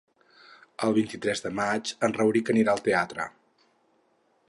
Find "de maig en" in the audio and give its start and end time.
1.45-2.17